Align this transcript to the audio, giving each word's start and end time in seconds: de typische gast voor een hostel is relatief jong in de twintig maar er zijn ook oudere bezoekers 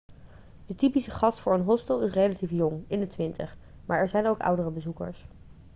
de 0.65 0.75
typische 0.75 1.11
gast 1.11 1.39
voor 1.39 1.53
een 1.53 1.63
hostel 1.63 2.01
is 2.01 2.13
relatief 2.13 2.49
jong 2.51 2.83
in 2.87 2.99
de 2.99 3.07
twintig 3.07 3.57
maar 3.85 3.99
er 3.99 4.09
zijn 4.09 4.27
ook 4.27 4.39
oudere 4.41 4.71
bezoekers 4.71 5.25